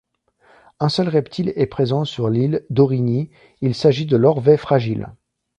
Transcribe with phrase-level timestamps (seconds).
[0.79, 3.29] Un seul reptile est présent sur l'île d'Aurigny,
[3.61, 5.13] il s'agit de l'orvet fragile.